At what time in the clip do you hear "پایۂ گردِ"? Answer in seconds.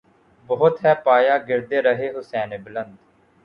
1.05-1.71